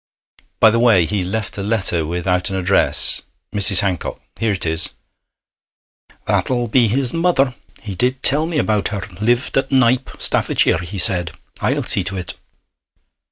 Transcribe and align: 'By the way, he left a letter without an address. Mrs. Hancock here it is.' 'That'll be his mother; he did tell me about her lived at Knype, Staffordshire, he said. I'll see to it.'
'By 0.59 0.71
the 0.71 0.79
way, 0.79 1.05
he 1.05 1.23
left 1.23 1.59
a 1.59 1.61
letter 1.61 2.07
without 2.07 2.49
an 2.49 2.55
address. 2.55 3.21
Mrs. 3.53 3.81
Hancock 3.81 4.19
here 4.39 4.51
it 4.53 4.65
is.' 4.65 4.95
'That'll 6.25 6.67
be 6.67 6.87
his 6.87 7.13
mother; 7.13 7.53
he 7.83 7.93
did 7.93 8.23
tell 8.23 8.47
me 8.47 8.57
about 8.57 8.87
her 8.87 9.05
lived 9.21 9.59
at 9.59 9.71
Knype, 9.71 10.09
Staffordshire, 10.17 10.79
he 10.81 10.97
said. 10.97 11.33
I'll 11.61 11.83
see 11.83 12.03
to 12.05 12.17
it.' 12.17 12.33